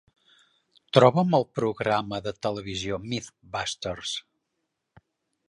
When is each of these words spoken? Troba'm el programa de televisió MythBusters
Troba'm 0.97 1.35
el 1.39 1.45
programa 1.59 2.21
de 2.29 2.33
televisió 2.47 2.99
MythBusters 3.05 4.17